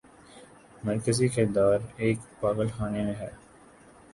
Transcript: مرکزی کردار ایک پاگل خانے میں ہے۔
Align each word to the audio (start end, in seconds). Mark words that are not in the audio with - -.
مرکزی 0.83 1.29
کردار 1.29 1.79
ایک 1.97 2.19
پاگل 2.39 2.67
خانے 2.69 3.03
میں 3.03 3.15
ہے۔ 3.15 3.29